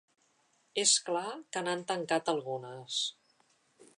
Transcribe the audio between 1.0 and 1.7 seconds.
clar que